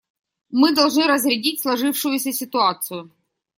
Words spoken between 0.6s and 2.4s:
должны разрядить сложившуюся